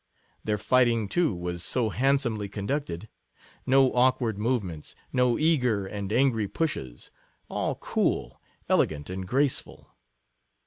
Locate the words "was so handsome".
1.35-2.39